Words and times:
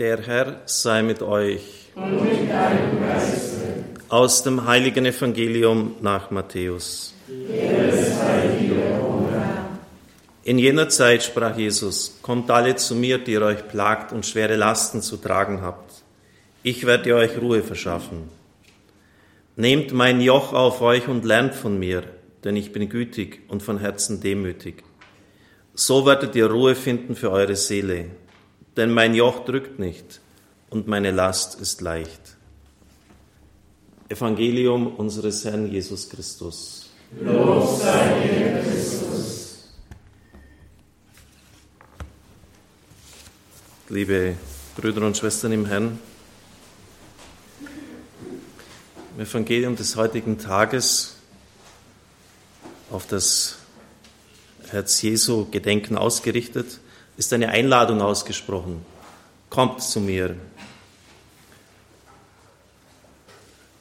Der 0.00 0.22
Herr 0.22 0.62
sei 0.64 1.02
mit 1.02 1.20
euch. 1.20 1.90
Und 1.94 2.24
mit 2.24 2.50
deinem 2.50 3.02
Geiste. 3.02 3.84
Aus 4.08 4.42
dem 4.42 4.66
heiligen 4.66 5.04
Evangelium 5.04 5.96
nach 6.00 6.30
Matthäus. 6.30 7.12
In 10.42 10.58
jener 10.58 10.88
Zeit 10.88 11.22
sprach 11.22 11.54
Jesus, 11.58 12.18
Kommt 12.22 12.50
alle 12.50 12.76
zu 12.76 12.94
mir, 12.94 13.18
die 13.18 13.32
ihr 13.32 13.42
euch 13.42 13.68
plagt 13.68 14.12
und 14.12 14.24
schwere 14.24 14.56
Lasten 14.56 15.02
zu 15.02 15.18
tragen 15.18 15.60
habt. 15.60 16.02
Ich 16.62 16.86
werde 16.86 17.14
euch 17.16 17.38
Ruhe 17.38 17.62
verschaffen. 17.62 18.30
Nehmt 19.56 19.92
mein 19.92 20.22
Joch 20.22 20.54
auf 20.54 20.80
euch 20.80 21.08
und 21.08 21.26
lernt 21.26 21.54
von 21.54 21.78
mir, 21.78 22.04
denn 22.42 22.56
ich 22.56 22.72
bin 22.72 22.88
gütig 22.88 23.42
und 23.48 23.62
von 23.62 23.78
Herzen 23.78 24.22
demütig. 24.22 24.82
So 25.74 26.06
werdet 26.06 26.34
ihr 26.36 26.46
Ruhe 26.46 26.74
finden 26.74 27.14
für 27.14 27.30
eure 27.30 27.54
Seele, 27.56 28.06
denn 28.76 28.92
mein 28.92 29.14
Joch 29.14 29.44
drückt 29.44 29.78
nicht 29.78 30.20
und 30.70 30.86
meine 30.86 31.10
Last 31.10 31.60
ist 31.60 31.80
leicht. 31.80 32.36
Evangelium 34.08 34.94
unseres 34.96 35.44
Herrn 35.44 35.70
Jesus 35.70 36.08
Christus. 36.08 36.90
Lob 37.20 37.80
sei 37.80 38.28
dir, 38.28 38.62
Christus. 38.62 39.68
Liebe 43.88 44.36
Brüder 44.76 45.04
und 45.04 45.16
Schwestern 45.16 45.52
im 45.52 45.66
Herrn, 45.66 45.98
im 49.16 49.20
Evangelium 49.20 49.74
des 49.74 49.96
heutigen 49.96 50.38
Tages 50.38 51.16
auf 52.90 53.06
das 53.06 53.56
Herz 54.68 55.02
Jesu 55.02 55.46
Gedenken 55.50 55.96
ausgerichtet, 55.96 56.80
ist 57.20 57.34
eine 57.34 57.50
Einladung 57.50 58.00
ausgesprochen. 58.00 58.82
Kommt 59.50 59.82
zu 59.82 60.00
mir. 60.00 60.36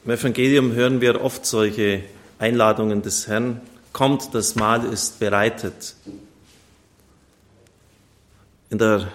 Im 0.04 0.12
Evangelium 0.12 0.74
hören 0.74 1.00
wir 1.00 1.22
oft 1.22 1.46
solche 1.46 2.04
Einladungen 2.38 3.02
des 3.02 3.30
Herrn. 3.30 3.62
Kommt, 3.94 4.36
das 4.36 4.56
Mahl 4.56 4.84
ist 4.84 5.22
bereitet. 5.22 5.96
In 8.70 8.78
der 8.78 9.08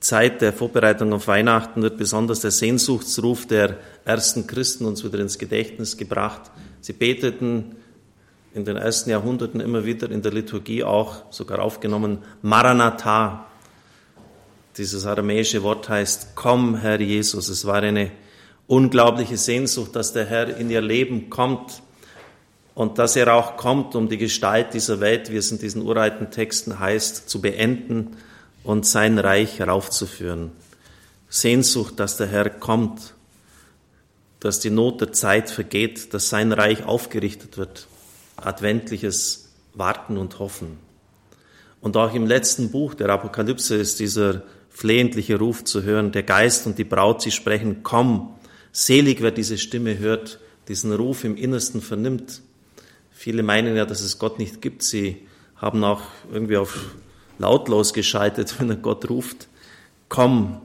Zeit 0.00 0.40
der 0.40 0.54
Vorbereitung 0.54 1.12
auf 1.12 1.28
Weihnachten 1.28 1.82
wird 1.82 1.98
besonders 1.98 2.40
der 2.40 2.50
Sehnsuchtsruf 2.50 3.46
der 3.46 3.76
ersten 4.06 4.46
Christen 4.46 4.86
uns 4.86 5.04
wieder 5.04 5.18
ins 5.18 5.36
Gedächtnis 5.36 5.98
gebracht. 5.98 6.50
Sie 6.80 6.94
beteten 6.94 7.76
in 8.54 8.64
den 8.64 8.76
ersten 8.76 9.10
Jahrhunderten 9.10 9.60
immer 9.60 9.84
wieder 9.84 10.10
in 10.10 10.22
der 10.22 10.32
Liturgie 10.32 10.82
auch, 10.84 11.30
sogar 11.30 11.60
aufgenommen, 11.60 12.18
Maranatha. 12.42 13.46
Dieses 14.76 15.06
aramäische 15.06 15.62
Wort 15.62 15.88
heißt, 15.88 16.34
komm, 16.34 16.76
Herr 16.76 17.00
Jesus. 17.00 17.48
Es 17.48 17.66
war 17.66 17.82
eine 17.82 18.10
unglaubliche 18.66 19.36
Sehnsucht, 19.36 19.96
dass 19.96 20.12
der 20.12 20.26
Herr 20.26 20.56
in 20.56 20.70
ihr 20.70 20.80
Leben 20.80 21.30
kommt 21.30 21.82
und 22.74 22.98
dass 22.98 23.16
er 23.16 23.34
auch 23.34 23.56
kommt, 23.56 23.96
um 23.96 24.08
die 24.08 24.18
Gestalt 24.18 24.72
dieser 24.72 25.00
Welt, 25.00 25.32
wie 25.32 25.36
es 25.36 25.50
in 25.50 25.58
diesen 25.58 25.82
uralten 25.82 26.30
Texten 26.30 26.78
heißt, 26.78 27.28
zu 27.28 27.40
beenden 27.40 28.16
und 28.62 28.86
sein 28.86 29.18
Reich 29.18 29.58
heraufzuführen. 29.58 30.52
Sehnsucht, 31.28 31.98
dass 31.98 32.18
der 32.18 32.28
Herr 32.28 32.50
kommt, 32.50 33.14
dass 34.38 34.60
die 34.60 34.70
Not 34.70 35.00
der 35.00 35.12
Zeit 35.12 35.50
vergeht, 35.50 36.14
dass 36.14 36.28
sein 36.28 36.52
Reich 36.52 36.84
aufgerichtet 36.84 37.58
wird. 37.58 37.87
Adventliches 38.44 39.52
Warten 39.74 40.16
und 40.16 40.38
Hoffen. 40.38 40.78
Und 41.80 41.96
auch 41.96 42.14
im 42.14 42.26
letzten 42.26 42.70
Buch 42.70 42.94
der 42.94 43.08
Apokalypse 43.10 43.76
ist 43.76 44.00
dieser 44.00 44.42
flehentliche 44.68 45.38
Ruf 45.38 45.64
zu 45.64 45.82
hören. 45.82 46.12
Der 46.12 46.22
Geist 46.22 46.66
und 46.66 46.78
die 46.78 46.84
Braut, 46.84 47.22
sie 47.22 47.30
sprechen, 47.30 47.82
komm. 47.82 48.34
Selig, 48.72 49.22
wer 49.22 49.30
diese 49.30 49.58
Stimme 49.58 49.98
hört, 49.98 50.40
diesen 50.68 50.92
Ruf 50.92 51.24
im 51.24 51.36
Innersten 51.36 51.80
vernimmt. 51.80 52.42
Viele 53.10 53.42
meinen 53.42 53.76
ja, 53.76 53.84
dass 53.84 54.00
es 54.00 54.18
Gott 54.18 54.38
nicht 54.38 54.62
gibt. 54.62 54.82
Sie 54.82 55.26
haben 55.56 55.82
auch 55.82 56.02
irgendwie 56.32 56.56
auf 56.56 56.78
lautlos 57.38 57.92
geschaltet, 57.92 58.54
wenn 58.58 58.70
er 58.70 58.76
Gott 58.76 59.08
ruft, 59.08 59.48
komm. 60.08 60.60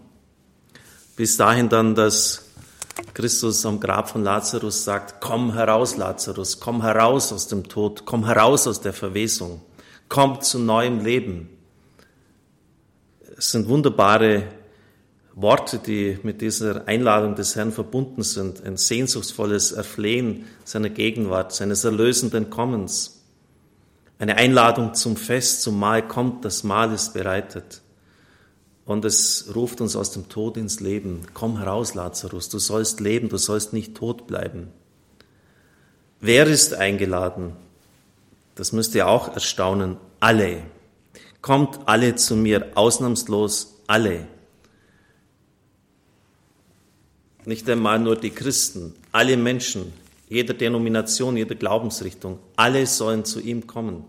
Bis 1.16 1.38
dahin 1.38 1.70
dann, 1.70 1.96
dass 1.96 2.53
Christus 3.14 3.64
am 3.66 3.80
Grab 3.80 4.10
von 4.10 4.24
Lazarus 4.24 4.84
sagt, 4.84 5.22
komm 5.22 5.54
heraus, 5.54 5.98
Lazarus, 5.98 6.60
komm 6.60 6.82
heraus 6.82 7.32
aus 7.32 7.48
dem 7.48 7.68
Tod, 7.70 8.06
komm 8.06 8.26
heraus 8.26 8.66
aus 8.66 8.82
der 8.82 8.94
Verwesung, 8.94 9.62
komm 10.10 10.42
zu 10.42 10.58
neuem 10.58 11.00
Leben. 11.00 11.50
Es 13.38 13.52
sind 13.52 13.68
wunderbare 13.70 14.46
Worte, 15.36 15.78
die 15.78 16.18
mit 16.24 16.42
dieser 16.42 16.88
Einladung 16.88 17.36
des 17.36 17.56
Herrn 17.56 17.72
verbunden 17.72 18.24
sind, 18.24 18.64
ein 18.66 18.78
sehnsuchtsvolles 18.78 19.74
Erflehen 19.74 20.46
seiner 20.64 20.90
Gegenwart, 20.90 21.54
seines 21.54 21.84
erlösenden 21.84 22.50
Kommens. 22.50 23.22
Eine 24.18 24.38
Einladung 24.38 24.96
zum 24.96 25.18
Fest, 25.18 25.62
zum 25.62 25.80
Mahl 25.80 26.08
kommt, 26.08 26.46
das 26.46 26.64
Mahl 26.64 26.92
ist 26.94 27.14
bereitet. 27.14 27.83
Und 28.86 29.06
es 29.06 29.52
ruft 29.56 29.80
uns 29.80 29.96
aus 29.96 30.12
dem 30.12 30.28
Tod 30.28 30.58
ins 30.58 30.80
Leben. 30.80 31.26
Komm 31.34 31.58
heraus, 31.58 31.94
Lazarus, 31.94 32.50
du 32.50 32.60
sollst 32.60 33.00
leben, 33.00 33.30
du 33.30 33.38
sollst 33.38 33.72
nicht 33.72 33.96
tot 33.96 34.28
bleiben. 34.28 34.68
Wer 36.20 36.48
ist 36.48 36.74
eingeladen? 36.74 37.54
Das 38.56 38.72
müsst 38.72 38.94
ihr 38.96 39.08
auch 39.08 39.34
erstaunen. 39.34 39.98
Alle. 40.20 40.64
Kommt 41.42 41.80
alle 41.88 42.16
zu 42.16 42.36
mir, 42.36 42.72
ausnahmslos 42.76 43.82
alle. 43.88 44.28
Nicht 47.46 47.70
einmal 47.70 48.00
nur 48.00 48.16
die 48.16 48.30
Christen, 48.30 48.94
alle 49.12 49.36
Menschen, 49.36 49.92
jeder 50.30 50.54
Denomination, 50.54 51.36
jeder 51.36 51.56
Glaubensrichtung, 51.56 52.40
alle 52.56 52.88
sollen 52.88 53.26
zu 53.26 53.42
ihm 53.42 53.68
kommen. 53.68 54.06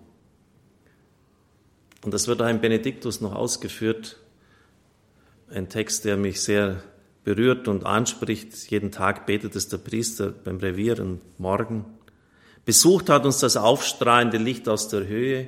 Und 2.05 2.15
das 2.15 2.29
wird 2.29 2.41
auch 2.43 2.49
im 2.49 2.61
Benediktus 2.61 3.21
noch 3.21 3.35
ausgeführt. 3.35 4.19
Ein 5.55 5.69
Text, 5.69 6.05
der 6.05 6.17
mich 6.17 6.41
sehr 6.41 6.83
berührt 7.23 7.69
und 7.69 7.87
anspricht. 7.87 8.53
Jeden 8.71 8.91
Tag 8.91 9.25
betet 9.25 9.55
es 9.55 9.69
der 9.69 9.79
Priester 9.79 10.31
beim 10.31 10.57
Revieren 10.57 11.21
morgen. 11.39 11.85
Besucht 12.65 13.09
hat 13.09 13.25
uns 13.25 13.39
das 13.39 13.57
aufstrahlende 13.57 14.39
Licht 14.39 14.69
aus 14.69 14.89
der 14.89 15.07
Höhe, 15.07 15.47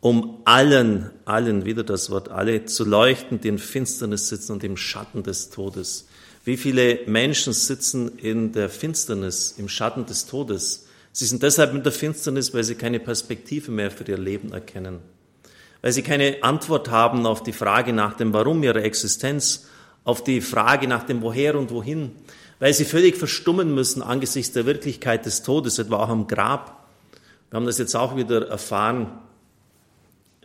um 0.00 0.40
allen, 0.44 1.10
allen, 1.24 1.66
wieder 1.66 1.84
das 1.84 2.10
Wort 2.10 2.30
alle, 2.30 2.64
zu 2.64 2.84
leuchten, 2.84 3.40
die 3.40 3.46
in 3.46 3.58
Finsternis 3.58 4.28
sitzen 4.28 4.52
und 4.52 4.64
im 4.64 4.76
Schatten 4.76 5.22
des 5.22 5.50
Todes. 5.50 6.08
Wie 6.44 6.56
viele 6.56 7.00
Menschen 7.06 7.52
sitzen 7.52 8.18
in 8.18 8.50
der 8.50 8.70
Finsternis, 8.70 9.54
im 9.56 9.68
Schatten 9.68 10.04
des 10.04 10.26
Todes? 10.26 10.88
Sie 11.12 11.26
sind 11.26 11.44
deshalb 11.44 11.74
in 11.74 11.84
der 11.84 11.92
Finsternis, 11.92 12.52
weil 12.52 12.64
sie 12.64 12.74
keine 12.74 12.98
Perspektive 12.98 13.70
mehr 13.70 13.92
für 13.92 14.02
ihr 14.04 14.18
Leben 14.18 14.52
erkennen, 14.52 14.98
weil 15.82 15.92
sie 15.92 16.02
keine 16.02 16.38
Antwort 16.42 16.90
haben 16.90 17.26
auf 17.26 17.42
die 17.42 17.52
Frage 17.52 17.92
nach 17.92 18.14
dem 18.14 18.32
Warum 18.32 18.62
ihrer 18.62 18.82
Existenz, 18.82 19.66
auf 20.04 20.24
die 20.24 20.40
Frage 20.40 20.88
nach 20.88 21.04
dem 21.04 21.22
Woher 21.22 21.56
und 21.56 21.70
Wohin, 21.70 22.12
weil 22.58 22.72
sie 22.72 22.84
völlig 22.84 23.16
verstummen 23.16 23.74
müssen 23.74 24.02
angesichts 24.02 24.52
der 24.52 24.66
Wirklichkeit 24.66 25.26
des 25.26 25.42
Todes, 25.42 25.78
etwa 25.78 25.96
auch 25.96 26.08
am 26.08 26.26
Grab. 26.26 26.88
Wir 27.50 27.56
haben 27.56 27.66
das 27.66 27.78
jetzt 27.78 27.94
auch 27.94 28.16
wieder 28.16 28.48
erfahren, 28.48 29.12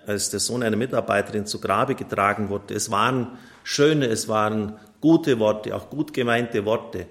als 0.05 0.29
der 0.29 0.39
Sohn 0.39 0.63
einer 0.63 0.75
Mitarbeiterin 0.75 1.45
zu 1.45 1.59
Grabe 1.61 1.95
getragen 1.95 2.49
wurde. 2.49 2.73
Es 2.73 2.91
waren 2.91 3.37
schöne, 3.63 4.07
es 4.07 4.27
waren 4.27 4.77
gute 5.01 5.39
Worte, 5.39 5.75
auch 5.75 5.89
gut 5.89 6.13
gemeinte 6.13 6.65
Worte 6.65 7.07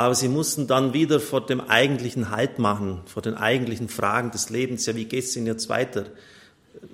aber 0.00 0.14
sie 0.14 0.28
mussten 0.28 0.66
dann 0.66 0.94
wieder 0.94 1.20
vor 1.20 1.44
dem 1.44 1.60
eigentlichen 1.60 2.30
Halt 2.30 2.58
machen, 2.58 3.02
vor 3.04 3.20
den 3.20 3.34
eigentlichen 3.34 3.90
Fragen 3.90 4.30
des 4.30 4.48
Lebens. 4.48 4.86
Ja, 4.86 4.96
wie 4.96 5.04
geht 5.04 5.24
es 5.24 5.36
Ihnen 5.36 5.46
jetzt 5.46 5.68
weiter? 5.68 6.06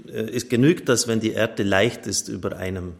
Äh, 0.09 0.31
es 0.35 0.49
genügt 0.49 0.89
das, 0.89 1.09
wenn 1.09 1.21
die 1.21 1.33
Erde 1.33 1.63
leicht 1.63 2.07
ist 2.07 2.29
über 2.29 2.57
einem. 2.57 2.95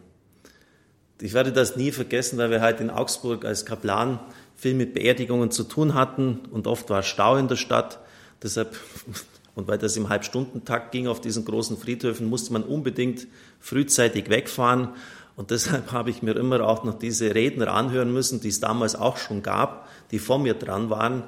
Ich 1.19 1.33
werde 1.33 1.51
das 1.51 1.75
nie 1.75 1.91
vergessen, 1.91 2.37
weil 2.37 2.51
wir 2.51 2.61
halt 2.61 2.79
in 2.79 2.89
Augsburg 2.89 3.43
als 3.43 3.65
Kaplan 3.65 4.19
viel 4.55 4.73
mit 4.73 4.93
Beerdigungen 4.93 5.51
zu 5.51 5.63
tun 5.63 5.93
hatten 5.93 6.41
und 6.51 6.67
oft 6.67 6.89
war 6.89 7.03
Stau 7.03 7.37
in 7.37 7.47
der 7.47 7.55
Stadt. 7.55 7.99
Deshalb, 8.43 8.75
und 9.55 9.67
weil 9.67 9.77
das 9.77 9.97
im 9.97 10.09
Halbstundentakt 10.09 10.91
ging 10.91 11.07
auf 11.07 11.21
diesen 11.21 11.45
großen 11.45 11.77
Friedhöfen, 11.77 12.27
musste 12.27 12.53
man 12.53 12.63
unbedingt 12.63 13.27
frühzeitig 13.59 14.29
wegfahren. 14.29 14.89
Und 15.35 15.51
deshalb 15.51 15.91
habe 15.91 16.09
ich 16.09 16.21
mir 16.21 16.35
immer 16.35 16.61
auch 16.67 16.83
noch 16.83 16.97
diese 16.97 17.33
Redner 17.33 17.73
anhören 17.73 18.13
müssen, 18.13 18.41
die 18.41 18.49
es 18.49 18.59
damals 18.59 18.95
auch 18.95 19.17
schon 19.17 19.41
gab, 19.41 19.87
die 20.11 20.19
vor 20.19 20.39
mir 20.39 20.53
dran 20.53 20.89
waren. 20.89 21.23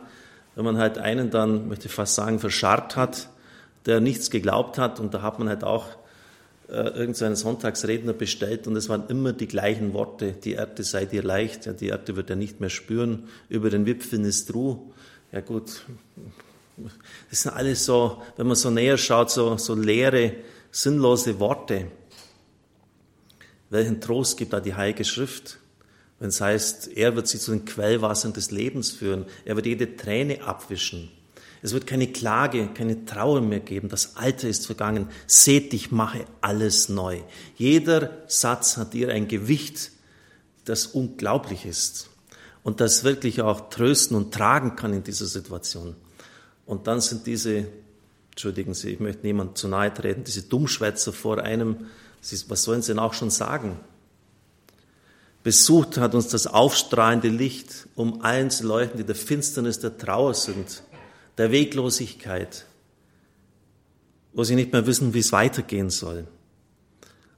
Wenn 0.56 0.65
man 0.65 0.77
halt 0.77 0.98
einen 0.98 1.30
dann, 1.30 1.68
möchte 1.68 1.88
ich 1.88 1.94
fast 1.94 2.15
sagen, 2.15 2.39
verscharrt 2.39 2.95
hat, 2.95 3.30
der 3.89 4.00
nichts 4.00 4.30
geglaubt 4.30 4.77
hat. 4.77 5.00
Und 5.00 5.13
da 5.13 5.21
hat 5.21 5.39
man 5.39 5.50
halt 5.50 5.63
auch 5.63 5.88
äh, 6.69 6.74
irgendeinen 6.74 7.36
Sonntagsredner 7.36 8.13
bestellt 8.13 8.68
und 8.68 8.75
es 8.75 8.89
waren 8.89 9.07
immer 9.07 9.33
die 9.33 9.47
gleichen 9.47 9.94
Worte. 9.94 10.33
Die 10.33 10.53
Erde 10.53 10.83
sei 10.83 11.06
dir 11.06 11.24
leicht, 11.24 11.65
ja, 11.65 11.74
die 11.74 11.88
Erde 11.88 12.15
wird 12.15 12.30
er 12.30 12.36
nicht 12.36 12.59
mehr 12.59 12.69
spüren. 12.69 13.27
Über 13.50 13.71
den 13.71 13.88
Wipfel 13.88 14.24
ist 14.24 14.53
Ruh. 14.53 14.77
Ja 15.31 15.41
gut, 15.41 15.86
das 17.30 17.41
sind 17.41 17.51
alles 17.53 17.86
so, 17.86 18.21
wenn 18.38 18.45
man 18.45 18.56
so 18.56 18.69
näher 18.69 18.97
schaut, 18.97 19.31
so, 19.31 19.57
so 19.57 19.74
leere, 19.74 20.33
sinnlose 20.71 21.39
Worte. 21.39 21.88
Welchen 23.71 24.00
Trost 24.00 24.38
gibt 24.38 24.53
da 24.53 24.59
die 24.59 24.75
Heilige 24.75 25.06
Schrift, 25.06 25.59
wenn 26.19 26.30
es 26.30 26.39
heißt, 26.41 26.89
er 26.95 27.15
wird 27.15 27.27
sie 27.27 27.39
zu 27.39 27.51
den 27.51 27.65
Quellwassern 27.65 28.33
des 28.33 28.51
Lebens 28.51 28.91
führen, 28.91 29.25
er 29.45 29.56
wird 29.56 29.65
jede 29.65 29.95
Träne 29.95 30.44
abwischen. 30.44 31.09
Es 31.61 31.73
wird 31.73 31.88
keine 31.88 32.07
Klage, 32.07 32.69
keine 32.73 33.06
Trauer 33.06 33.41
mehr 33.41 33.59
geben. 33.59 33.89
Das 33.89 34.15
Alte 34.15 34.47
ist 34.47 34.65
vergangen. 34.65 35.09
Seht, 35.27 35.73
ich 35.73 35.91
mache 35.91 36.25
alles 36.39 36.88
neu. 36.88 37.19
Jeder 37.57 38.11
Satz 38.27 38.77
hat 38.77 38.94
hier 38.94 39.09
ein 39.09 39.27
Gewicht, 39.27 39.91
das 40.65 40.88
unglaublich 40.88 41.65
ist 41.65 42.09
und 42.63 42.79
das 42.79 43.03
wirklich 43.03 43.41
auch 43.41 43.69
trösten 43.69 44.15
und 44.15 44.33
tragen 44.33 44.75
kann 44.75 44.94
in 44.94 45.03
dieser 45.03 45.25
Situation. 45.25 45.95
Und 46.65 46.88
dann 46.88 47.01
sind 47.01 47.25
diese, 47.25 47.67
entschuldigen 48.31 48.73
Sie, 48.73 48.91
ich 48.91 49.00
möchte 49.00 49.25
niemand 49.25 49.57
zu 49.57 49.67
nahe 49.67 49.94
treten, 49.94 50.23
diese 50.23 50.44
Dummschwätzer 50.44 51.12
vor 51.12 51.39
einem, 51.39 51.88
was 52.47 52.63
sollen 52.63 52.81
sie 52.81 52.91
denn 52.91 53.00
auch 53.00 53.13
schon 53.13 53.31
sagen? 53.31 53.79
Besucht 55.41 55.97
hat 55.97 56.13
uns 56.15 56.27
das 56.27 56.47
aufstrahlende 56.47 57.29
Licht, 57.29 57.88
um 57.95 58.21
allen 58.21 58.51
zu 58.51 58.67
leuchten, 58.67 58.97
die 58.97 59.05
der 59.05 59.15
Finsternis 59.15 59.79
der 59.79 59.97
Trauer 59.97 60.33
sind 60.33 60.83
der 61.39 61.51
Weglosigkeit, 61.53 62.65
wo 64.33 64.44
sie 64.44 64.56
nicht 64.56 64.74
mehr 64.74 64.86
wissen, 64.86 65.13
wie 65.13 65.19
es 65.19 65.31
weitergehen 65.31 65.89
soll. 65.89 66.27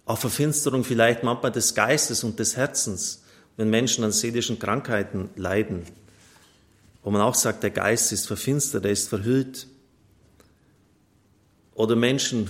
Auch 0.06 0.18
Verfinsterung 0.18 0.84
vielleicht 0.84 1.22
manchmal 1.22 1.52
des 1.52 1.76
Geistes 1.76 2.24
und 2.24 2.40
des 2.40 2.58
Herzens, 2.58 3.22
wenn 3.58 3.70
Menschen 3.70 4.04
an 4.04 4.12
seelischen 4.12 4.58
Krankheiten 4.58 5.30
leiden, 5.36 5.84
wo 7.04 7.12
man 7.12 7.22
auch 7.22 7.36
sagt, 7.36 7.62
der 7.62 7.70
Geist 7.70 8.12
ist 8.12 8.26
verfinstert, 8.26 8.86
er 8.86 8.92
ist 8.92 9.08
verhüllt. 9.08 9.68
Oder 11.76 11.96
Menschen, 11.96 12.50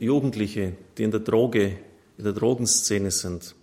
Jugendliche, 0.00 0.72
die 0.96 1.04
in 1.04 1.12
der 1.12 1.20
Droge, 1.20 1.78
in 2.16 2.24
der 2.24 2.32
Drogenszene 2.32 3.12
sind, 3.12 3.54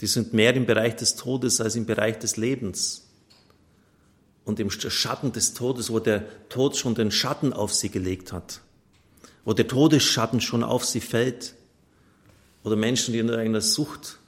die 0.00 0.06
sind 0.06 0.32
mehr 0.32 0.54
im 0.54 0.64
Bereich 0.64 0.96
des 0.96 1.14
Todes 1.14 1.60
als 1.60 1.76
im 1.76 1.84
Bereich 1.84 2.18
des 2.18 2.38
Lebens 2.38 3.03
und 4.44 4.60
im 4.60 4.70
Schatten 4.70 5.32
des 5.32 5.54
Todes, 5.54 5.90
wo 5.90 5.98
der 5.98 6.48
Tod 6.48 6.76
schon 6.76 6.94
den 6.94 7.10
Schatten 7.10 7.52
auf 7.52 7.72
sie 7.72 7.88
gelegt 7.88 8.32
hat, 8.32 8.60
wo 9.44 9.52
der 9.52 9.68
Todesschatten 9.68 10.40
schon 10.40 10.62
auf 10.62 10.84
sie 10.84 11.00
fällt, 11.00 11.54
oder 12.62 12.76
Menschen, 12.76 13.12
die 13.12 13.18
in 13.18 13.30
einer 13.30 13.60
Sucht 13.60 14.18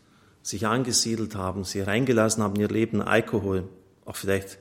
sich 0.42 0.66
angesiedelt 0.66 1.34
haben, 1.34 1.64
sie 1.64 1.80
reingelassen 1.80 2.42
haben 2.42 2.54
in 2.56 2.60
ihr 2.60 2.68
Leben, 2.68 3.00
Alkohol, 3.00 3.68
auch 4.04 4.16
vielleicht 4.16 4.58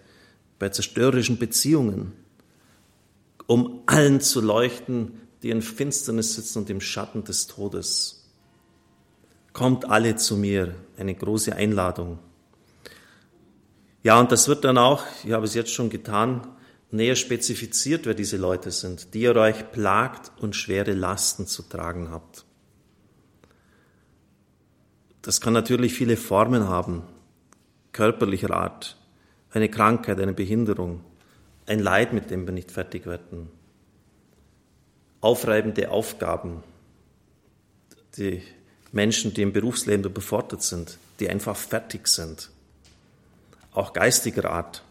bei 0.57 0.69
zerstörerischen 0.69 1.37
Beziehungen, 1.37 2.13
um 3.47 3.81
allen 3.85 4.21
zu 4.21 4.41
leuchten, 4.41 5.21
die 5.43 5.51
in 5.51 5.61
Finsternis 5.61 6.35
sitzen 6.35 6.59
und 6.59 6.69
im 6.69 6.81
Schatten 6.81 7.23
des 7.23 7.47
Todes. 7.47 8.23
Kommt 9.53 9.85
alle 9.85 10.15
zu 10.15 10.37
mir, 10.37 10.73
eine 10.97 11.13
große 11.13 11.55
Einladung. 11.55 12.17
Ja, 14.05 14.19
und 14.19 14.31
das 14.31 14.47
wird 14.47 14.63
dann 14.63 14.77
auch, 14.77 15.03
ich 15.23 15.31
habe 15.31 15.45
es 15.45 15.55
jetzt 15.55 15.73
schon 15.73 15.89
getan, 15.89 16.47
näher 16.91 17.15
spezifiziert, 17.15 18.05
wer 18.05 18.13
diese 18.13 18.37
Leute 18.37 18.69
sind, 18.69 19.15
die 19.15 19.21
ihr 19.21 19.35
euch 19.35 19.71
plagt 19.71 20.31
und 20.39 20.55
schwere 20.55 20.93
Lasten 20.93 21.47
zu 21.47 21.63
tragen 21.63 22.11
habt. 22.11 22.45
Das 25.23 25.41
kann 25.41 25.53
natürlich 25.53 25.95
viele 25.95 26.17
Formen 26.17 26.69
haben, 26.69 27.01
körperlicher 27.93 28.51
Art, 28.51 28.95
eine 29.49 29.69
Krankheit, 29.69 30.19
eine 30.19 30.33
Behinderung, 30.33 31.03
ein 31.65 31.79
Leid, 31.79 32.13
mit 32.13 32.29
dem 32.29 32.45
wir 32.45 32.53
nicht 32.53 32.69
fertig 32.69 33.07
werden, 33.07 33.49
aufreibende 35.19 35.89
Aufgaben, 35.89 36.61
die 38.19 38.43
Menschen, 38.91 39.33
die 39.33 39.41
im 39.41 39.51
Berufsleben 39.51 40.05
überfordert 40.05 40.61
sind, 40.61 40.99
die 41.19 41.27
einfach 41.27 41.55
fertig 41.55 42.07
sind 42.07 42.51
auch 43.75 43.93
geistiger 43.93 44.49
Art. 44.49 44.83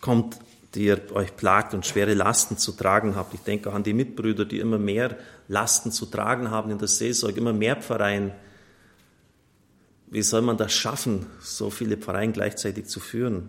Kommt, 0.00 0.38
die 0.74 0.84
ihr 0.84 1.00
euch 1.12 1.36
plagt 1.36 1.74
und 1.74 1.86
schwere 1.86 2.14
Lasten 2.14 2.56
zu 2.58 2.72
tragen 2.72 3.16
habt. 3.16 3.34
Ich 3.34 3.40
denke 3.40 3.70
auch 3.70 3.74
an 3.74 3.82
die 3.82 3.94
Mitbrüder, 3.94 4.44
die 4.44 4.60
immer 4.60 4.78
mehr 4.78 5.16
Lasten 5.48 5.90
zu 5.92 6.06
tragen 6.06 6.50
haben 6.50 6.70
in 6.70 6.78
der 6.78 6.88
Seelsorge, 6.88 7.40
immer 7.40 7.52
mehr 7.52 7.76
Pfarreien. 7.76 8.32
Wie 10.06 10.22
soll 10.22 10.42
man 10.42 10.56
das 10.56 10.72
schaffen, 10.72 11.26
so 11.40 11.70
viele 11.70 11.96
Pfarreien 11.96 12.32
gleichzeitig 12.32 12.86
zu 12.86 13.00
führen? 13.00 13.48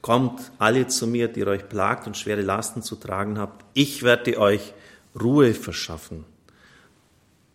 Kommt 0.00 0.40
alle 0.58 0.86
zu 0.86 1.06
mir, 1.06 1.28
die 1.28 1.40
ihr 1.40 1.48
euch 1.48 1.68
plagt 1.68 2.06
und 2.06 2.16
schwere 2.16 2.40
Lasten 2.40 2.82
zu 2.82 2.96
tragen 2.96 3.38
habt. 3.38 3.64
Ich 3.74 4.02
werde 4.02 4.38
euch 4.38 4.72
Ruhe 5.20 5.54
verschaffen. 5.54 6.24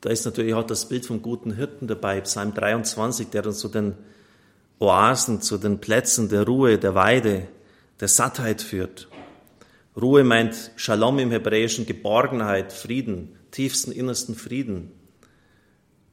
Da 0.05 0.11
ist 0.11 0.23
natürlich 0.23 0.53
auch 0.53 0.67
das 0.67 0.87
Bild 0.87 1.03
vom 1.07 1.23
guten 1.23 1.55
Hirten 1.55 1.87
dabei, 1.87 2.21
Psalm 2.21 2.53
23, 2.53 3.29
der 3.29 3.43
uns 3.43 3.57
zu 3.57 3.69
den 3.69 3.95
Oasen, 4.77 5.41
zu 5.41 5.57
den 5.57 5.81
Plätzen 5.81 6.29
der 6.29 6.43
Ruhe, 6.43 6.77
der 6.77 6.93
Weide, 6.93 7.47
der 7.99 8.07
Sattheit 8.07 8.61
führt. 8.61 9.07
Ruhe 9.99 10.23
meint 10.23 10.69
Shalom 10.75 11.17
im 11.17 11.31
Hebräischen, 11.31 11.87
Geborgenheit, 11.87 12.71
Frieden, 12.71 13.35
tiefsten 13.49 13.91
innersten 13.91 14.35
Frieden, 14.35 14.91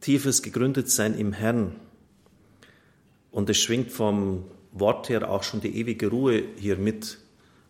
tiefes 0.00 0.43
Gegründetsein 0.43 1.12
im 1.12 1.35
Herrn. 1.35 1.77
Und 3.31 3.50
es 3.50 3.59
schwingt 3.59 3.93
vom 3.93 4.47
Wort 4.73 5.11
her 5.11 5.31
auch 5.31 5.43
schon 5.43 5.61
die 5.61 5.77
ewige 5.77 6.09
Ruhe 6.09 6.44
hier 6.56 6.79
mit, 6.79 7.19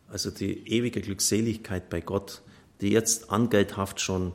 also 0.08 0.30
die 0.30 0.68
ewige 0.68 1.00
Glückseligkeit 1.00 1.90
bei 1.90 2.00
Gott, 2.00 2.42
die 2.80 2.90
jetzt 2.90 3.32
angeldhaft 3.32 4.00
schon 4.00 4.34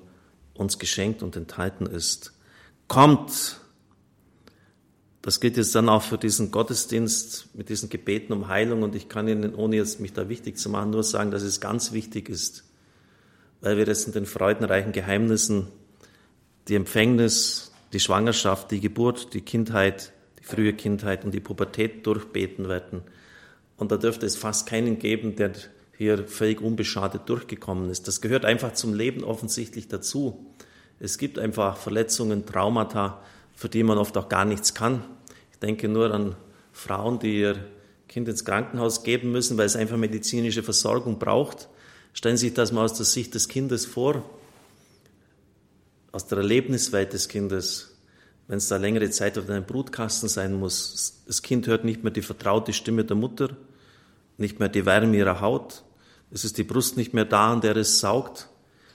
uns 0.57 0.79
geschenkt 0.79 1.23
und 1.23 1.35
enthalten 1.35 1.85
ist. 1.85 2.33
Kommt! 2.87 3.61
Das 5.21 5.41
gilt 5.41 5.57
jetzt 5.57 5.75
dann 5.75 5.89
auch 5.89 6.03
für 6.03 6.17
diesen 6.17 6.51
Gottesdienst 6.51 7.49
mit 7.53 7.67
diesen 7.67 7.89
Gebeten 7.89 8.31
um 8.31 8.47
Heilung 8.47 8.83
und 8.83 8.95
ich 8.95 9.09
kann 9.09 9.27
Ihnen, 9.27 9.53
ohne 9.55 9.75
jetzt 9.75 9.99
mich 9.99 10.13
da 10.13 10.29
wichtig 10.29 10.57
zu 10.57 10.69
machen, 10.69 10.91
nur 10.91 11.03
sagen, 11.03 11.31
dass 11.31 11.41
es 11.43 11.59
ganz 11.59 11.91
wichtig 11.91 12.29
ist, 12.29 12.63
weil 13.59 13.75
wir 13.77 13.85
jetzt 13.85 14.07
in 14.07 14.13
den 14.13 14.25
freudenreichen 14.25 14.93
Geheimnissen 14.93 15.67
die 16.69 16.75
Empfängnis, 16.75 17.73
die 17.91 17.99
Schwangerschaft, 17.99 18.71
die 18.71 18.79
Geburt, 18.79 19.33
die 19.33 19.41
Kindheit, 19.41 20.13
die 20.39 20.43
frühe 20.43 20.73
Kindheit 20.73 21.25
und 21.25 21.33
die 21.33 21.39
Pubertät 21.41 22.05
durchbeten 22.05 22.69
werden. 22.69 23.01
Und 23.75 23.91
da 23.91 23.97
dürfte 23.97 24.25
es 24.25 24.35
fast 24.35 24.67
keinen 24.67 24.97
geben, 24.97 25.35
der 25.35 25.51
hier 25.97 26.27
völlig 26.27 26.61
unbeschadet 26.61 27.27
durchgekommen 27.27 27.89
ist. 27.89 28.07
Das 28.07 28.21
gehört 28.21 28.45
einfach 28.45 28.73
zum 28.73 28.93
Leben 28.93 29.23
offensichtlich 29.23 29.87
dazu. 29.87 30.45
Es 30.99 31.17
gibt 31.17 31.39
einfach 31.39 31.77
Verletzungen, 31.77 32.45
Traumata, 32.45 33.21
für 33.55 33.69
die 33.69 33.83
man 33.83 33.97
oft 33.97 34.15
auch 34.17 34.29
gar 34.29 34.45
nichts 34.45 34.73
kann. 34.73 35.03
Ich 35.51 35.59
denke 35.59 35.87
nur 35.87 36.13
an 36.13 36.35
Frauen, 36.71 37.19
die 37.19 37.39
ihr 37.39 37.57
Kind 38.07 38.27
ins 38.29 38.45
Krankenhaus 38.45 39.03
geben 39.03 39.31
müssen, 39.31 39.57
weil 39.57 39.65
es 39.65 39.75
einfach 39.75 39.97
medizinische 39.97 40.63
Versorgung 40.63 41.17
braucht. 41.17 41.67
Stellen 42.13 42.37
Sie 42.37 42.47
sich 42.47 42.55
das 42.55 42.71
mal 42.71 42.85
aus 42.85 42.93
der 42.93 43.05
Sicht 43.05 43.33
des 43.33 43.47
Kindes 43.47 43.85
vor, 43.85 44.23
aus 46.11 46.27
der 46.27 46.37
Erlebniswelt 46.37 47.13
des 47.13 47.27
Kindes, 47.27 47.95
wenn 48.47 48.57
es 48.57 48.67
da 48.67 48.77
längere 48.77 49.09
Zeit 49.09 49.37
auf 49.37 49.49
einem 49.49 49.65
Brutkasten 49.65 50.29
sein 50.29 50.53
muss. 50.53 51.23
Das 51.25 51.41
Kind 51.41 51.67
hört 51.67 51.83
nicht 51.83 52.03
mehr 52.03 52.13
die 52.13 52.21
vertraute 52.21 52.73
Stimme 52.73 53.03
der 53.03 53.17
Mutter, 53.17 53.57
nicht 54.37 54.59
mehr 54.59 54.69
die 54.69 54.85
Wärme 54.85 55.17
ihrer 55.17 55.41
Haut, 55.41 55.83
es 56.31 56.43
ist 56.43 56.57
die 56.57 56.63
Brust 56.63 56.97
nicht 56.97 57.13
mehr 57.13 57.25
da, 57.25 57.53
an 57.53 57.61
der 57.61 57.75
es 57.77 57.99
saugt. 57.99 58.47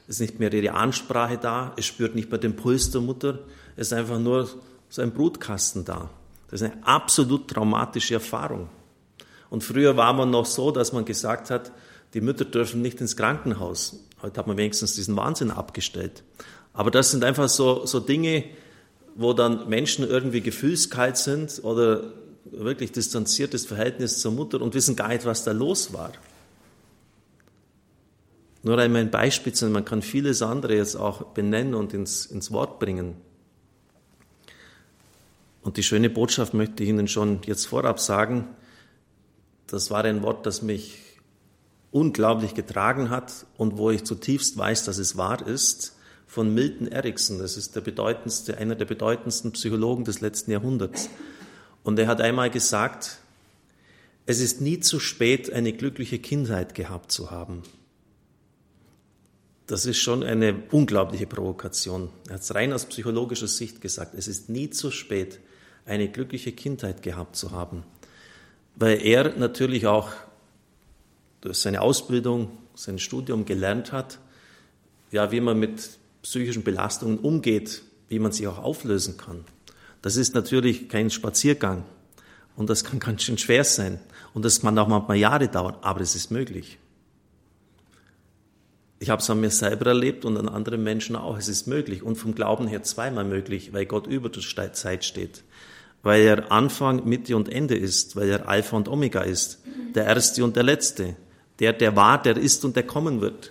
Es 0.07 0.17
ist 0.17 0.21
nicht 0.21 0.39
mehr 0.39 0.53
ihre 0.53 0.75
Ansprache 0.75 1.39
da. 1.39 1.73
Es 1.77 1.87
spürt 1.87 2.15
nicht 2.15 2.31
mehr 2.31 2.39
den 2.39 2.57
Puls 2.57 2.91
der 2.91 3.01
Mutter. 3.01 3.39
Es 3.77 3.89
ist 3.89 3.93
einfach 3.93 4.19
nur 4.19 4.49
so 4.89 5.03
ein 5.03 5.13
Brutkasten 5.13 5.85
da. 5.85 6.11
Das 6.51 6.61
ist 6.61 6.71
eine 6.71 6.87
absolut 6.87 7.49
traumatische 7.49 8.15
Erfahrung. 8.15 8.69
Und 9.49 9.65
früher 9.65 9.97
war 9.97 10.13
man 10.13 10.31
noch 10.31 10.47
so, 10.47 10.71
dass 10.71 10.93
man 10.93 11.05
gesagt 11.05 11.51
hat, 11.51 11.73
die 12.15 12.21
Mütter 12.21 12.45
dürfen 12.45 12.83
nicht 12.83 13.01
ins 13.01 13.17
Krankenhaus. 13.17 14.05
Heute 14.21 14.39
hat 14.39 14.47
man 14.47 14.59
wenigstens 14.59 14.95
diesen 14.95 15.17
Wahnsinn 15.17 15.51
abgestellt. 15.51 16.23
Aber 16.75 16.91
das 16.91 17.11
sind 17.11 17.25
einfach 17.25 17.49
so, 17.49 17.87
so 17.87 18.01
Dinge, 18.01 18.45
wo 19.15 19.33
dann 19.33 19.69
Menschen 19.69 20.07
irgendwie 20.07 20.41
gefühlskalt 20.41 21.17
sind 21.17 21.61
oder 21.65 22.13
wirklich 22.51 22.93
distanziertes 22.93 23.67
Verhältnis 23.67 24.21
zur 24.21 24.33
Mutter 24.33 24.61
und 24.61 24.75
wissen 24.75 24.97
gar 24.97 25.09
nicht, 25.09 25.25
was 25.25 25.45
da 25.45 25.53
los 25.53 25.93
war. 25.93 26.13
Nur 28.63 28.79
einmal 28.79 29.03
ein 29.03 29.11
Beispiel, 29.11 29.55
sondern 29.55 29.73
man 29.75 29.85
kann 29.85 30.03
vieles 30.03 30.41
andere 30.43 30.77
jetzt 30.77 30.97
auch 30.97 31.23
benennen 31.23 31.75
und 31.75 31.95
ins, 31.95 32.27
ins 32.27 32.53
Wort 32.53 32.79
bringen. 32.79 33.17
Und 35.63 35.77
die 35.77 35.83
schöne 35.83 36.11
Botschaft 36.11 36.55
möchte 36.55 36.83
ich 36.83 36.89
Ihnen 36.89 37.09
schon 37.09 37.41
jetzt 37.47 37.67
vorab 37.67 37.99
sagen. 38.01 38.49
Das 39.67 39.91
war 39.91 40.05
ein 40.05 40.23
Wort, 40.23 40.47
das 40.47 40.63
mich 40.63 40.99
unglaublich 41.91 42.55
getragen 42.55 43.11
hat 43.11 43.47
und 43.57 43.79
wo 43.79 43.91
ich 43.91 44.05
zutiefst 44.05 44.57
weiß, 44.57 44.85
dass 44.85 44.99
es 44.99 45.17
wahr 45.17 45.47
ist, 45.47 45.97
von 46.27 46.53
Milton 46.53 46.89
Erickson. 46.89 47.39
Das 47.39 47.57
ist 47.57 47.77
der 47.77 47.83
bedeutendste, 47.83 48.57
einer 48.57 48.75
der 48.75 48.87
bedeutendsten 48.87 49.53
Psychologen 49.53 50.05
des 50.05 50.21
letzten 50.21 50.51
Jahrhunderts. 50.51 51.11
Und 51.83 51.99
er 51.99 52.07
hat 52.07 52.21
einmal 52.21 52.49
gesagt, 52.49 53.19
es 54.25 54.41
ist 54.41 54.61
nie 54.61 54.81
zu 54.81 54.99
spät, 54.99 55.53
eine 55.53 55.73
glückliche 55.73 56.19
Kindheit 56.19 56.75
gehabt 56.75 57.13
zu 57.13 57.31
haben. 57.31 57.63
Das 59.67 59.87
ist 59.87 59.99
schon 59.99 60.23
eine 60.23 60.63
unglaubliche 60.71 61.27
Provokation. 61.27 62.11
Er 62.29 62.35
hat 62.35 62.43
es 62.43 62.55
rein 62.55 62.73
aus 62.73 62.87
psychologischer 62.87 63.47
Sicht 63.47 63.81
gesagt. 63.81 64.15
Es 64.15 64.29
ist 64.29 64.49
nie 64.49 64.71
zu 64.71 64.91
spät, 64.91 65.39
eine 65.87 66.09
glückliche 66.09 66.53
Kindheit 66.53 67.03
gehabt 67.03 67.37
zu 67.37 67.53
haben. 67.53 67.85
Weil 68.75 69.05
er 69.05 69.37
natürlich 69.37 69.87
auch 69.87 70.11
durch 71.41 71.59
seine 71.59 71.81
Ausbildung, 71.81 72.51
sein 72.75 72.99
Studium 72.99 73.45
gelernt 73.45 73.93
hat, 73.93 74.19
ja, 75.11 75.31
wie 75.31 75.41
man 75.41 75.59
mit 75.59 75.99
psychischen 76.23 76.63
Belastungen 76.63 77.19
umgeht, 77.19 77.83
wie 78.09 78.19
man 78.19 78.33
sie 78.33 78.47
auch 78.47 78.59
auflösen 78.59 79.17
kann. 79.17 79.45
Das 80.01 80.17
ist 80.17 80.35
natürlich 80.35 80.89
kein 80.89 81.11
Spaziergang 81.11 81.85
und 82.57 82.71
das 82.71 82.85
kann 82.85 82.99
ganz 83.01 83.23
schön 83.23 83.39
schwer 83.39 83.65
sein 83.65 84.01
und 84.35 84.45
das 84.45 84.61
kann 84.61 84.79
auch 84.79 84.89
manchmal 84.89 85.19
Jahre 85.19 85.49
dauern, 85.49 85.77
aber 85.83 86.01
es 86.01 86.15
ist 86.15 86.31
möglich. 86.31 86.79
Ich 89.03 89.11
habe 89.11 89.21
es 89.21 89.29
an 89.29 89.41
mir 89.41 89.51
selber 89.51 89.87
erlebt 89.87 90.25
und 90.25 90.37
an 90.37 90.49
anderen 90.49 90.85
Menschen 90.85 91.17
auch. 91.17 91.37
Es 91.37 91.49
ist 91.49 91.67
möglich 91.67 92.05
und 92.05 92.15
vom 92.15 92.37
Glauben 92.37 92.69
her 92.69 92.85
zweimal 92.85 93.25
möglich, 93.25 93.73
weil 93.73 93.85
Gott 93.85 94.07
über 94.07 94.29
der 94.29 94.73
Zeit 94.75 95.05
steht, 95.05 95.43
weil 96.05 96.23
er 96.23 96.53
Anfang, 96.53 97.05
Mitte 97.05 97.35
und 97.35 97.49
Ende 97.49 97.75
ist, 97.77 98.15
weil 98.15 98.29
er 98.29 98.49
Alpha 98.49 98.77
und 98.77 98.87
Omega 98.87 99.23
ist, 99.23 99.59
der 99.97 100.05
Erste 100.05 100.45
und 100.45 100.55
der 100.55 100.63
Letzte, 100.63 101.17
der, 101.59 101.73
der 101.73 101.97
war, 101.97 102.23
der 102.23 102.37
ist 102.37 102.65
und 102.65 102.77
der 102.77 102.85
kommen 102.85 103.21
wird. 103.21 103.51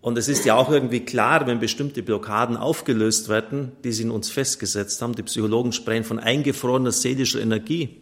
Und 0.00 0.16
es 0.16 0.28
ist 0.28 0.46
ja 0.46 0.54
auch 0.54 0.70
irgendwie 0.70 1.00
klar, 1.00 1.46
wenn 1.46 1.60
bestimmte 1.60 2.02
Blockaden 2.02 2.56
aufgelöst 2.56 3.28
werden, 3.28 3.72
die 3.84 3.92
sie 3.92 4.04
in 4.04 4.10
uns 4.10 4.30
festgesetzt 4.30 5.02
haben, 5.02 5.16
die 5.16 5.22
Psychologen 5.22 5.72
sprechen 5.72 6.04
von 6.04 6.18
eingefrorener 6.18 6.92
seelischer 6.92 7.42
Energie, 7.42 8.00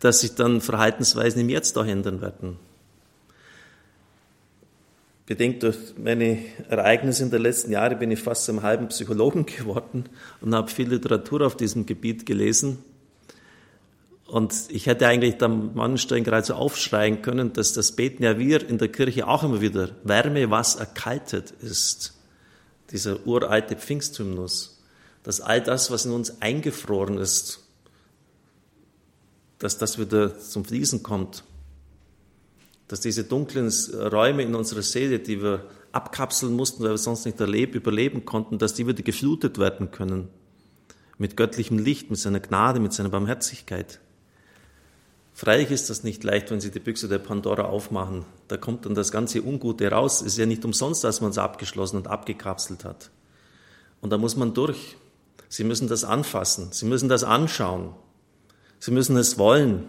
dass 0.00 0.20
sich 0.20 0.34
dann 0.34 0.60
Verhaltensweisen 0.60 1.40
im 1.40 1.48
Jetzt 1.48 1.78
auch 1.78 1.86
ändern 1.86 2.20
werden 2.20 2.58
bedingt 5.28 5.62
durch 5.62 5.76
meine 5.98 6.42
Ereignisse 6.70 7.22
in 7.22 7.30
den 7.30 7.42
letzten 7.42 7.70
Jahren 7.70 7.98
bin 7.98 8.10
ich 8.10 8.20
fast 8.20 8.46
zum 8.46 8.62
halben 8.62 8.88
Psychologen 8.88 9.44
geworden 9.58 10.06
und 10.40 10.54
habe 10.54 10.70
viel 10.70 10.88
Literatur 10.88 11.46
auf 11.46 11.54
diesem 11.54 11.84
Gebiet 11.84 12.24
gelesen. 12.24 12.78
Und 14.26 14.54
ich 14.70 14.86
hätte 14.86 15.06
eigentlich 15.06 15.36
da 15.36 15.48
Mannstein 15.48 16.24
gerade 16.24 16.46
so 16.46 16.54
aufschreien 16.54 17.20
können, 17.20 17.52
dass 17.52 17.74
das 17.74 17.92
Beten 17.92 18.22
ja 18.22 18.38
wir 18.38 18.66
in 18.66 18.78
der 18.78 18.88
Kirche 18.88 19.28
auch 19.28 19.44
immer 19.44 19.60
wieder 19.60 19.90
Wärme, 20.02 20.50
was 20.50 20.76
erkaltet 20.76 21.50
ist. 21.60 22.14
Dieser 22.90 23.26
uralte 23.26 23.76
Pfingsthymnus. 23.76 24.82
Dass 25.24 25.42
all 25.42 25.62
das, 25.62 25.90
was 25.90 26.06
in 26.06 26.12
uns 26.12 26.40
eingefroren 26.40 27.18
ist, 27.18 27.60
dass 29.58 29.76
das 29.76 29.98
wieder 29.98 30.38
zum 30.38 30.64
Fließen 30.64 31.02
kommt 31.02 31.44
dass 32.88 33.00
diese 33.00 33.24
dunklen 33.24 33.70
Räume 33.92 34.42
in 34.42 34.54
unserer 34.54 34.82
Seele, 34.82 35.18
die 35.18 35.42
wir 35.42 35.66
abkapseln 35.92 36.54
mussten, 36.54 36.82
weil 36.82 36.90
wir 36.90 36.98
sonst 36.98 37.26
nicht 37.26 37.38
erleben, 37.40 37.74
überleben 37.74 38.24
konnten, 38.24 38.58
dass 38.58 38.74
die 38.74 38.86
wieder 38.86 39.02
geflutet 39.02 39.58
werden 39.58 39.90
können. 39.90 40.28
Mit 41.18 41.36
göttlichem 41.36 41.78
Licht, 41.78 42.10
mit 42.10 42.18
seiner 42.18 42.40
Gnade, 42.40 42.80
mit 42.80 42.92
seiner 42.92 43.08
Barmherzigkeit. 43.08 44.00
Freilich 45.34 45.70
ist 45.70 45.88
das 45.88 46.02
nicht 46.02 46.24
leicht, 46.24 46.50
wenn 46.50 46.60
Sie 46.60 46.70
die 46.70 46.80
Büchse 46.80 47.08
der 47.08 47.18
Pandora 47.18 47.62
aufmachen. 47.64 48.24
Da 48.48 48.56
kommt 48.56 48.86
dann 48.86 48.94
das 48.94 49.12
ganze 49.12 49.42
Ungute 49.42 49.88
raus. 49.88 50.20
Es 50.20 50.32
ist 50.32 50.38
ja 50.38 50.46
nicht 50.46 50.64
umsonst, 50.64 51.04
dass 51.04 51.20
man 51.20 51.30
es 51.30 51.38
abgeschlossen 51.38 51.96
und 51.96 52.08
abgekapselt 52.08 52.84
hat. 52.84 53.10
Und 54.00 54.10
da 54.10 54.18
muss 54.18 54.36
man 54.36 54.54
durch. 54.54 54.96
Sie 55.48 55.64
müssen 55.64 55.88
das 55.88 56.04
anfassen. 56.04 56.72
Sie 56.72 56.86
müssen 56.86 57.08
das 57.08 57.22
anschauen. 57.22 57.94
Sie 58.80 58.90
müssen 58.90 59.16
es 59.16 59.38
wollen. 59.38 59.84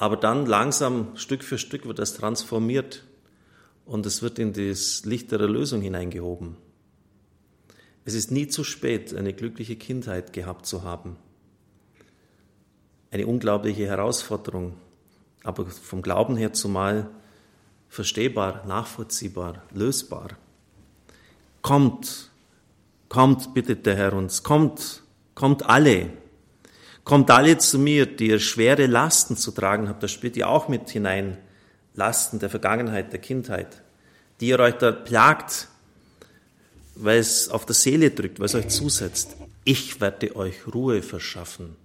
Aber 0.00 0.16
dann 0.16 0.46
langsam, 0.46 1.14
Stück 1.14 1.44
für 1.44 1.58
Stück 1.58 1.84
wird 1.84 1.98
das 1.98 2.14
transformiert 2.14 3.04
und 3.84 4.06
es 4.06 4.22
wird 4.22 4.38
in 4.38 4.54
das 4.54 5.04
Licht 5.04 5.30
der 5.30 5.40
Erlösung 5.40 5.82
hineingehoben. 5.82 6.56
Es 8.06 8.14
ist 8.14 8.30
nie 8.30 8.48
zu 8.48 8.64
spät, 8.64 9.14
eine 9.14 9.34
glückliche 9.34 9.76
Kindheit 9.76 10.32
gehabt 10.32 10.64
zu 10.64 10.84
haben. 10.84 11.18
Eine 13.10 13.26
unglaubliche 13.26 13.86
Herausforderung, 13.86 14.78
aber 15.44 15.66
vom 15.66 16.00
Glauben 16.00 16.38
her 16.38 16.54
zumal 16.54 17.10
verstehbar, 17.90 18.64
nachvollziehbar, 18.66 19.64
lösbar. 19.74 20.30
Kommt, 21.60 22.30
kommt, 23.10 23.52
bittet 23.52 23.84
der 23.84 23.96
Herr 23.96 24.14
uns, 24.14 24.44
kommt, 24.44 25.02
kommt 25.34 25.66
alle, 25.66 26.10
Kommt 27.04 27.30
alle 27.30 27.58
zu 27.58 27.78
mir, 27.78 28.06
die 28.06 28.28
ihr 28.28 28.40
schwere 28.40 28.86
Lasten 28.86 29.36
zu 29.36 29.50
tragen 29.50 29.88
habt, 29.88 30.02
das 30.02 30.12
spielt 30.12 30.36
ihr 30.36 30.48
auch 30.48 30.68
mit 30.68 30.90
hinein, 30.90 31.38
Lasten 31.94 32.38
der 32.38 32.50
Vergangenheit, 32.50 33.12
der 33.12 33.20
Kindheit, 33.20 33.82
die 34.40 34.48
ihr 34.48 34.58
euch 34.60 34.74
da 34.74 34.92
plagt, 34.92 35.68
weil 36.94 37.18
es 37.18 37.48
auf 37.48 37.66
der 37.66 37.74
Seele 37.74 38.10
drückt, 38.10 38.38
weil 38.38 38.46
es 38.46 38.54
euch 38.54 38.68
zusetzt. 38.68 39.36
Ich 39.64 40.00
werde 40.00 40.36
euch 40.36 40.66
Ruhe 40.72 41.02
verschaffen. 41.02 41.76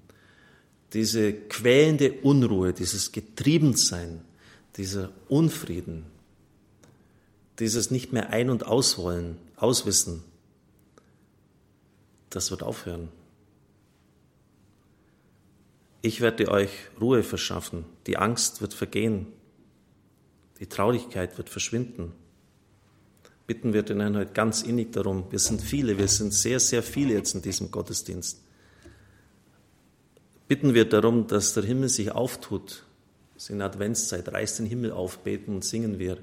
Diese 0.93 1.33
quälende 1.33 2.13
Unruhe, 2.21 2.73
dieses 2.73 3.11
Getriebensein, 3.11 4.21
dieser 4.77 5.09
Unfrieden, 5.27 6.05
dieses 7.59 7.91
nicht 7.91 8.13
mehr 8.13 8.29
ein- 8.29 8.49
und 8.49 8.65
auswollen, 8.65 9.37
auswissen, 9.55 10.23
das 12.29 12.51
wird 12.51 12.63
aufhören. 12.63 13.09
Ich 16.05 16.21
werde 16.21 16.49
euch 16.49 16.69
Ruhe 17.01 17.23
verschaffen, 17.23 17.83
die 18.05 18.17
Angst 18.17 18.61
wird 18.61 18.75
vergehen, 18.75 19.25
die 20.59 20.67
Traurigkeit 20.67 21.35
wird 21.39 21.49
verschwinden. 21.49 22.11
Bitten 23.47 23.73
wir 23.73 23.81
den 23.81 24.01
Herrn 24.01 24.15
heute 24.15 24.31
ganz 24.31 24.61
innig 24.61 24.91
darum. 24.91 25.25
Wir 25.31 25.39
sind 25.39 25.63
viele, 25.63 25.97
wir 25.97 26.07
sind 26.07 26.31
sehr, 26.31 26.59
sehr 26.59 26.83
viele 26.83 27.15
jetzt 27.15 27.33
in 27.33 27.41
diesem 27.41 27.71
Gottesdienst. 27.71 28.39
Bitten 30.47 30.75
wir 30.75 30.87
darum, 30.87 31.25
dass 31.25 31.55
der 31.55 31.63
Himmel 31.63 31.89
sich 31.89 32.11
auftut. 32.11 32.83
Es 33.35 33.45
ist 33.45 33.49
in 33.49 33.63
Adventszeit, 33.63 34.31
reißt 34.31 34.59
den 34.59 34.67
Himmel 34.67 34.91
auf, 34.91 35.23
beten 35.23 35.55
und 35.55 35.65
singen 35.65 35.97
wir. 35.97 36.19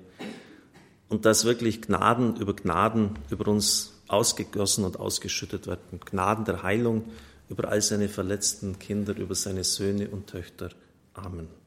Und 1.08 1.24
dass 1.24 1.44
wirklich 1.44 1.82
Gnaden 1.82 2.36
über 2.36 2.54
Gnaden 2.54 3.18
über 3.30 3.48
uns 3.48 4.00
ausgegossen 4.06 4.84
und 4.84 5.00
ausgeschüttet 5.00 5.66
werden. 5.66 5.98
Gnaden 5.98 6.44
der 6.44 6.62
Heilung, 6.62 7.06
über 7.52 7.68
all 7.68 7.82
seine 7.82 8.08
verletzten 8.08 8.78
Kinder, 8.78 9.14
über 9.14 9.34
seine 9.34 9.62
Söhne 9.62 10.08
und 10.08 10.26
Töchter. 10.26 10.70
Amen. 11.12 11.61